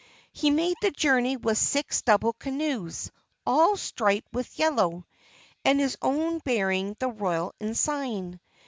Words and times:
He 0.33 0.49
made 0.49 0.77
the 0.81 0.89
journey 0.89 1.37
with 1.37 1.59
six 1.59 2.01
double 2.01 2.33
canoes, 2.33 3.11
all 3.45 3.77
striped 3.77 4.33
with 4.33 4.57
yellow, 4.57 5.05
and 5.63 5.79
his 5.79 5.95
own 6.01 6.39
bearing 6.39 6.95
the 6.97 7.09
royal 7.09 7.53
ensign. 7.61 8.39